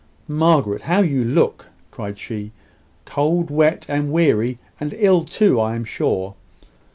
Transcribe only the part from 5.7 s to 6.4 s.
am sure."